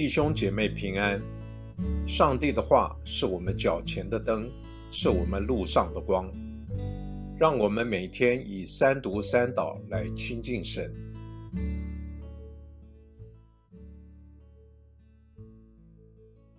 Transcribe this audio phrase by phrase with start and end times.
[0.00, 1.20] 弟兄姐妹平安。
[2.08, 4.50] 上帝的话是我们脚前的灯，
[4.90, 6.26] 是我们路上的光。
[7.38, 10.90] 让我们每天以三读三祷来亲近神。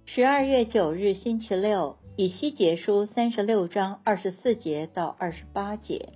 [0.05, 6.09] 十二月九日星期六，以西结书三十六章二十四节到二十八节。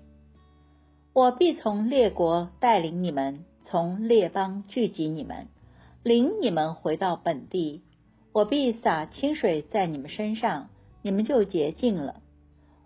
[1.12, 5.48] 我必从列国带领你们，从列邦聚集你们。
[6.06, 7.82] 领你们回到本地，
[8.32, 10.70] 我必洒清水在你们身上，
[11.02, 12.22] 你们就洁净了。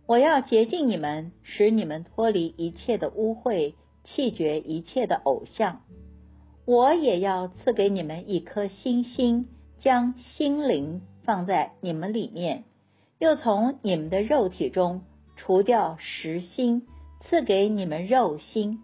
[0.06, 3.74] 我要洁净你们，使你们脱离一切的污秽，
[4.06, 5.82] 弃绝一切的偶像。
[6.64, 9.50] 我也要赐给你们一颗新心，
[9.80, 12.64] 将心灵放在你们里面，
[13.18, 15.02] 又从你们的肉体中
[15.36, 16.88] 除掉实心，
[17.26, 18.80] 赐给你们肉心。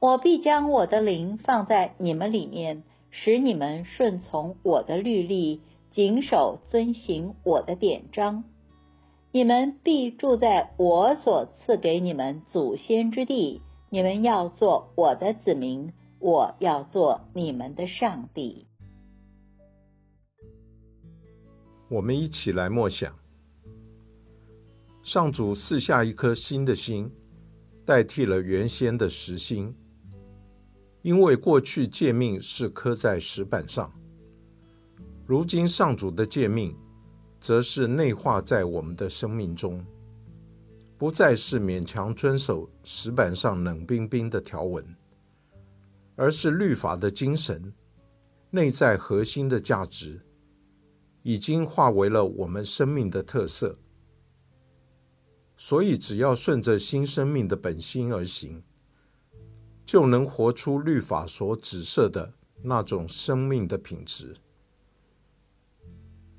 [0.00, 2.82] 我必将我的灵放在你们里面。
[3.14, 5.60] 使你们顺从我的律例，
[5.92, 8.42] 谨守遵行我的典章。
[9.30, 13.60] 你们必住在我所赐给你们祖先之地。
[13.90, 18.66] 你们要做我的子民，我要做你们的上帝。
[21.90, 23.14] 我们一起来默想：
[25.02, 27.12] 上主赐下一颗新的心，
[27.84, 29.74] 代替了原先的实心。
[31.02, 33.92] 因为过去诫命是刻在石板上，
[35.26, 36.76] 如今上主的诫命
[37.40, 39.84] 则是内化在我们的生命中，
[40.96, 44.84] 不再是勉强遵守石板上冷冰冰的条文，
[46.14, 47.74] 而是律法的精神、
[48.50, 50.20] 内在核心的价值，
[51.24, 53.76] 已经化为了我们生命的特色。
[55.56, 58.62] 所以，只要顺着新生命的本心而行。
[59.92, 64.34] 就能活出律法所指涉的那种生命的品质。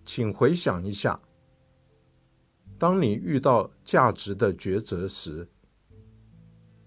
[0.03, 1.19] 请回想一下，
[2.79, 5.47] 当你遇到价值的抉择时，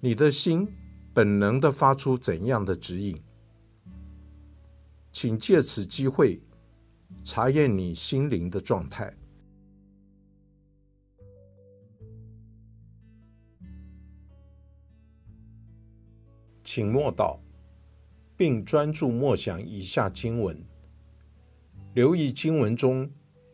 [0.01, 0.67] 你的心
[1.15, 3.23] 本能的发出怎样的指引？
[5.13, 6.43] 请借此机会
[7.23, 9.17] 查验你心灵的状态。
[16.67, 17.39] 请默祷，
[18.37, 20.61] 并专注默想以下经文，
[21.95, 23.09] 留意经文中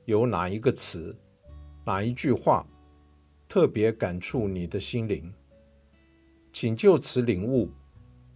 [0.07, 1.15] 有哪一个词、
[1.85, 2.67] 哪一句话
[3.47, 5.31] 特别感触你的心灵，
[6.55, 7.71] 请就此领悟，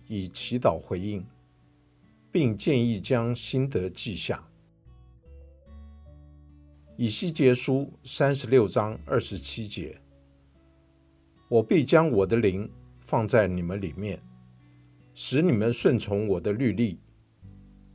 [0.08, 1.24] 以祈祷回应，
[2.30, 4.46] 并建议将心得记下。
[6.98, 9.98] 以西结书三十六章二十七节：
[11.48, 12.70] 我必将我的灵
[13.00, 14.22] 放在你们里面。
[15.18, 17.00] 使你们顺从我的律例，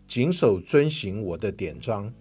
[0.07, 2.11] 谨守遵行我的典章。